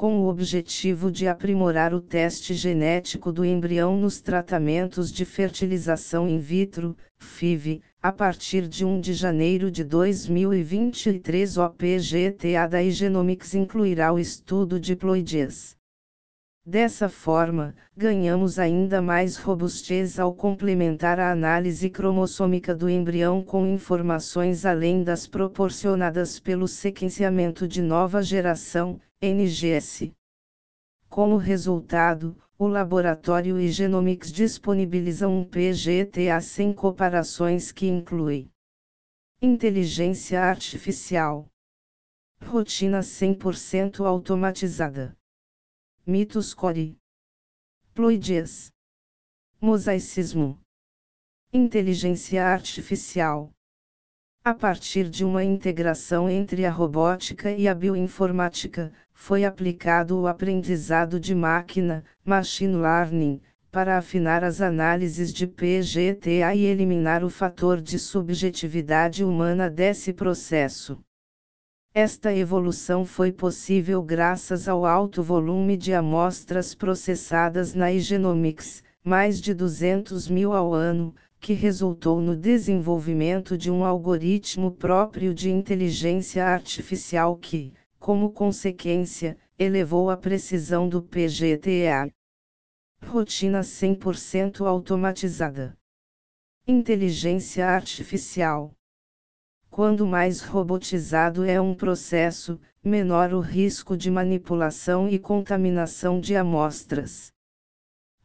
[0.00, 6.38] com o objetivo de aprimorar o teste genético do embrião nos tratamentos de fertilização in
[6.38, 14.10] vitro, FIV, a partir de 1 de janeiro de 2023 o PGTA da Igenomics incluirá
[14.10, 15.76] o estudo de ploidias.
[16.66, 24.66] Dessa forma, ganhamos ainda mais robustez ao complementar a análise cromossômica do embrião com informações
[24.66, 30.12] além das proporcionadas pelo sequenciamento de nova geração, NGS.
[31.08, 38.50] Como resultado, o laboratório e Genomics disponibiliza um PGTA sem comparações que inclui
[39.40, 41.48] inteligência artificial,
[42.44, 45.16] rotina 100% automatizada
[46.06, 46.96] mitos core,
[47.94, 48.72] ploidias,
[49.60, 50.58] mosaicismo,
[51.52, 53.50] inteligência artificial.
[54.42, 61.20] A partir de uma integração entre a robótica e a bioinformática, foi aplicado o aprendizado
[61.20, 67.98] de máquina, machine learning, para afinar as análises de PGTA e eliminar o fator de
[67.98, 70.98] subjetividade humana desse processo.
[71.92, 79.52] Esta evolução foi possível graças ao alto volume de amostras processadas na Igenomics, mais de
[79.52, 87.36] 200 mil ao ano, que resultou no desenvolvimento de um algoritmo próprio de inteligência artificial
[87.36, 92.08] que, como consequência, elevou a precisão do PGTA.
[93.04, 95.76] Rotina 100% automatizada.
[96.68, 98.72] Inteligência artificial
[99.70, 107.32] quando mais robotizado é um processo, menor o risco de manipulação e contaminação de amostras.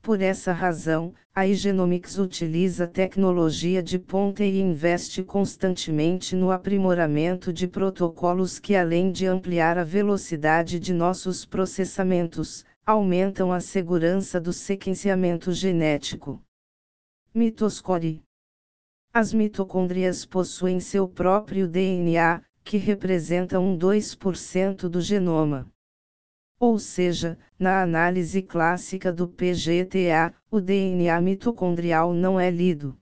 [0.00, 7.68] Por essa razão, a Igenomics utiliza tecnologia de ponta e investe constantemente no aprimoramento de
[7.68, 15.52] protocolos que, além de ampliar a velocidade de nossos processamentos, aumentam a segurança do sequenciamento
[15.52, 16.42] genético.
[17.34, 18.22] Mitoscore
[19.16, 25.70] as mitocôndrias possuem seu próprio DNA, que representa um 2% do genoma.
[26.58, 32.98] Ou seja, na análise clássica do PGTA, o DNA mitocondrial não é lido.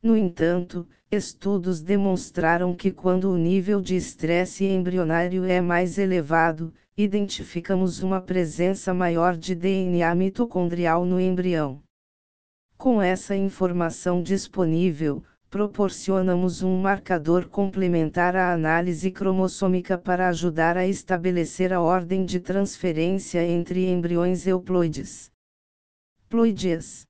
[0.00, 8.00] No entanto, estudos demonstraram que quando o nível de estresse embrionário é mais elevado, identificamos
[8.00, 11.82] uma presença maior de DNA mitocondrial no embrião.
[12.76, 21.72] Com essa informação disponível, proporcionamos um marcador complementar à análise cromossômica para ajudar a estabelecer
[21.72, 25.32] a ordem de transferência entre embriões euploides.
[26.28, 27.06] Ploidias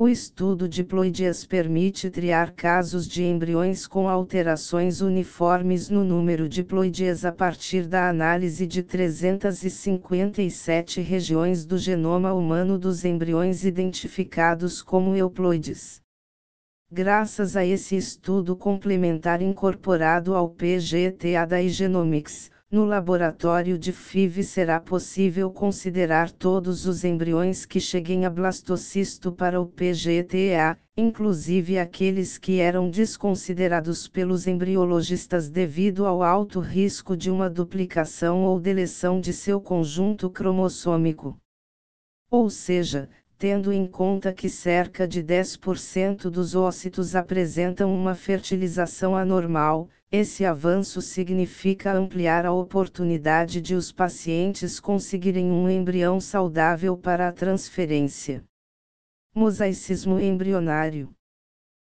[0.00, 6.62] o estudo de ploidias permite triar casos de embriões com alterações uniformes no número de
[6.62, 15.16] ploidias a partir da análise de 357 regiões do genoma humano dos embriões identificados como
[15.16, 16.00] euploides.
[16.88, 24.78] Graças a esse estudo complementar incorporado ao PGTA da Igenomics, no laboratório de FIV será
[24.78, 32.60] possível considerar todos os embriões que cheguem a blastocisto para o PGTA, inclusive aqueles que
[32.60, 39.62] eram desconsiderados pelos embriologistas devido ao alto risco de uma duplicação ou deleção de seu
[39.62, 41.38] conjunto cromossômico.
[42.30, 43.08] Ou seja,
[43.38, 51.02] tendo em conta que cerca de 10% dos ócitos apresentam uma fertilização anormal, esse avanço
[51.02, 58.42] significa ampliar a oportunidade de os pacientes conseguirem um embrião saudável para a transferência.
[59.34, 61.10] Mosaicismo embrionário.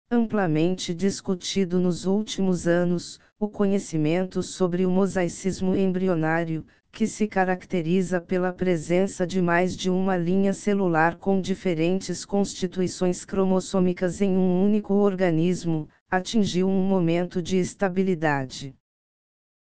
[0.08, 8.52] Amplamente discutido nos últimos anos, o conhecimento sobre o mosaicismo embrionário, que se caracteriza pela
[8.52, 15.88] presença de mais de uma linha celular com diferentes constituições cromossômicas em um único organismo,
[16.16, 18.74] atingiu um momento de estabilidade.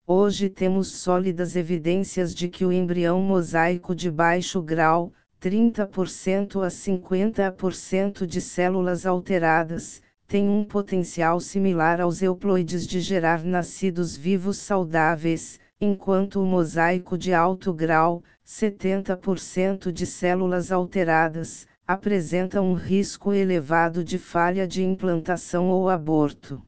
[0.06, 8.26] Hoje temos sólidas evidências de que o embrião mosaico de baixo grau, 30% a 50%
[8.26, 16.40] de células alteradas, tem um potencial similar aos euploides de gerar nascidos vivos saudáveis, enquanto
[16.40, 24.66] o mosaico de alto grau, 70% de células alteradas, apresenta um risco elevado de falha
[24.66, 26.62] de implantação ou aborto.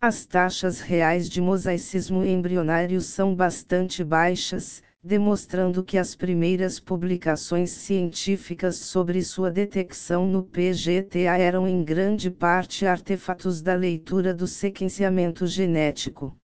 [0.00, 8.76] As taxas reais de mosaicismo embrionário são bastante baixas, demonstrando que as primeiras publicações científicas
[8.76, 16.36] sobre sua detecção no PGTA eram em grande parte artefatos da leitura do sequenciamento genético.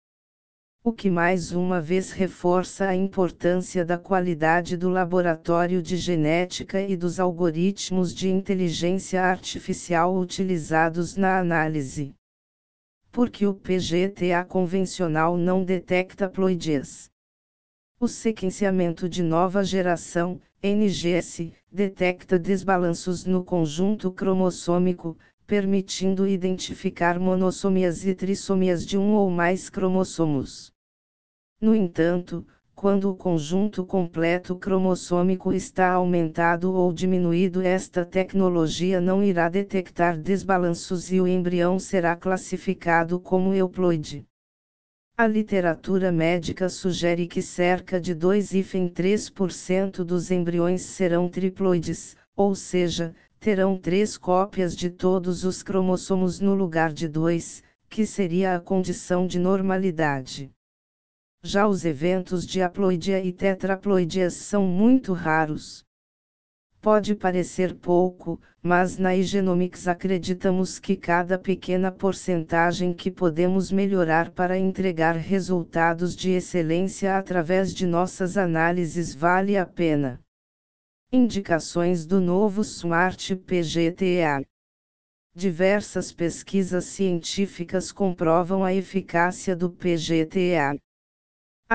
[0.86, 6.94] O que mais uma vez reforça a importância da qualidade do laboratório de genética e
[6.94, 12.14] dos algoritmos de inteligência artificial utilizados na análise.
[13.10, 17.08] Porque o PGTA convencional não detecta ploidias.
[17.98, 25.16] O sequenciamento de nova geração, NGS, detecta desbalanços no conjunto cromossômico,
[25.46, 30.74] permitindo identificar monossomias e trissomias de um ou mais cromossomos.
[31.64, 39.49] No entanto, quando o conjunto completo cromossômico está aumentado ou diminuído, esta tecnologia não irá
[39.49, 44.26] detectar desbalanços e o embrião será classificado como euploide.
[45.16, 53.78] A literatura médica sugere que cerca de 2,3% dos embriões serão triploides, ou seja, terão
[53.78, 59.38] três cópias de todos os cromossomos no lugar de dois, que seria a condição de
[59.38, 60.53] normalidade.
[61.46, 65.85] Já os eventos de haploidia e tetraploidias são muito raros.
[66.81, 74.56] Pode parecer pouco, mas na Igenomics acreditamos que cada pequena porcentagem que podemos melhorar para
[74.58, 80.19] entregar resultados de excelência através de nossas análises vale a pena.
[81.12, 84.43] Indicações do novo Smart PGTA
[85.37, 90.75] Diversas pesquisas científicas comprovam a eficácia do PGTA.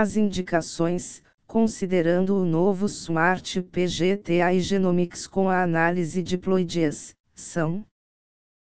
[0.02, 7.86] As indicações, considerando o novo Smart PGTA e Genomics com a análise de ploidias, são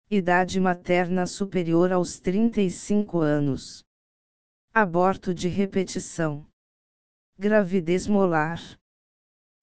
[0.09, 3.81] idade materna superior aos 35 anos,
[4.73, 6.45] aborto de repetição,
[7.39, 8.61] gravidez molar,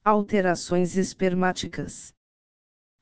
[0.03, 2.15] alterações espermáticas,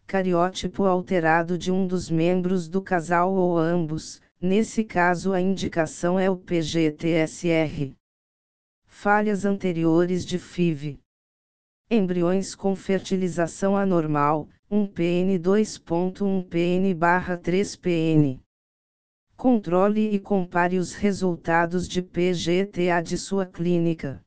[0.08, 6.28] cariótipo alterado de um dos membros do casal ou ambos, nesse caso a indicação é
[6.28, 7.94] o PGTSR.
[8.98, 10.98] Falhas anteriores de FIV.
[11.90, 18.40] Embriões com fertilização anormal, 1PN 2.1 PN/3 PN.
[19.36, 24.24] Controle e compare os resultados de PGTA de sua clínica.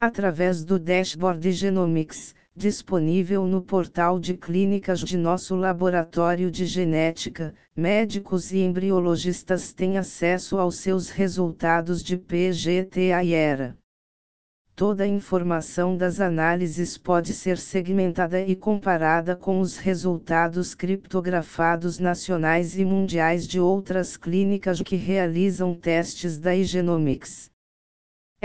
[0.00, 8.52] Através do dashboard Genomics, disponível no portal de clínicas de nosso laboratório de genética, médicos
[8.52, 13.76] e embriologistas têm acesso aos seus resultados de PGTA e ERA.
[14.76, 22.76] Toda a informação das análises pode ser segmentada e comparada com os resultados criptografados nacionais
[22.78, 27.53] e mundiais de outras clínicas que realizam testes da Igenomics.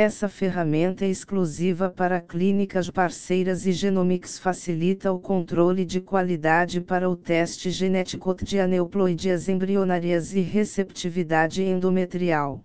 [0.01, 7.17] Essa ferramenta exclusiva para clínicas parceiras e Genomics facilita o controle de qualidade para o
[7.17, 12.63] teste genético de aneuploidias embrionárias e receptividade endometrial.